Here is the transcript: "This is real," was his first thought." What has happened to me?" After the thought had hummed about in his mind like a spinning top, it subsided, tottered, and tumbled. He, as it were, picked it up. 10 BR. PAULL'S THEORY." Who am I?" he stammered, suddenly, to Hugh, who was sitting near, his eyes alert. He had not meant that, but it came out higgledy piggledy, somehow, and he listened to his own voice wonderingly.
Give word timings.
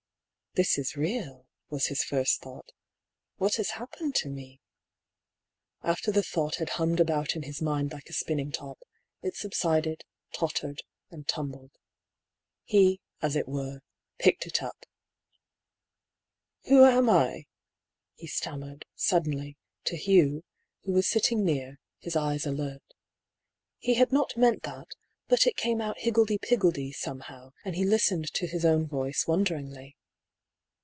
"This 0.61 0.77
is 0.77 0.97
real," 0.97 1.47
was 1.69 1.85
his 1.85 2.03
first 2.03 2.41
thought." 2.41 2.73
What 3.37 3.55
has 3.55 3.69
happened 3.69 4.15
to 4.15 4.27
me?" 4.27 4.59
After 5.81 6.11
the 6.11 6.21
thought 6.23 6.55
had 6.55 6.71
hummed 6.71 6.99
about 6.99 7.37
in 7.37 7.43
his 7.43 7.61
mind 7.61 7.93
like 7.93 8.09
a 8.09 8.13
spinning 8.13 8.51
top, 8.51 8.79
it 9.21 9.33
subsided, 9.37 10.03
tottered, 10.33 10.81
and 11.09 11.25
tumbled. 11.25 11.71
He, 12.65 12.99
as 13.21 13.37
it 13.37 13.47
were, 13.47 13.79
picked 14.19 14.45
it 14.45 14.61
up. 14.61 14.83
10 16.65 16.69
BR. 16.69 16.69
PAULL'S 16.69 16.69
THEORY." 16.69 16.91
Who 16.91 16.97
am 16.97 17.09
I?" 17.09 17.45
he 18.15 18.27
stammered, 18.27 18.85
suddenly, 18.93 19.55
to 19.85 19.95
Hugh, 19.95 20.43
who 20.83 20.91
was 20.91 21.07
sitting 21.07 21.45
near, 21.45 21.79
his 21.99 22.17
eyes 22.17 22.45
alert. 22.45 22.83
He 23.77 23.93
had 23.93 24.11
not 24.11 24.35
meant 24.35 24.63
that, 24.63 24.89
but 25.29 25.47
it 25.47 25.55
came 25.55 25.79
out 25.79 25.99
higgledy 25.99 26.37
piggledy, 26.39 26.91
somehow, 26.91 27.53
and 27.63 27.77
he 27.77 27.85
listened 27.85 28.33
to 28.33 28.47
his 28.47 28.65
own 28.65 28.85
voice 28.85 29.23
wonderingly. 29.25 29.95